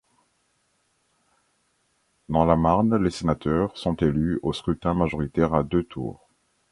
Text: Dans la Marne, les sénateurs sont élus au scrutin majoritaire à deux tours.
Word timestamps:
Dans 2.27 2.43
la 2.43 2.55
Marne, 2.55 2.97
les 3.03 3.11
sénateurs 3.11 3.77
sont 3.77 3.93
élus 3.97 4.39
au 4.41 4.51
scrutin 4.51 4.95
majoritaire 4.95 5.53
à 5.53 5.61
deux 5.61 5.83
tours. 5.83 6.27